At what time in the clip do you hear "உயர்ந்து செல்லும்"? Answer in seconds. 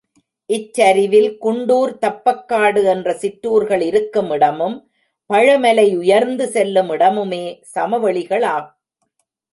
5.97-6.89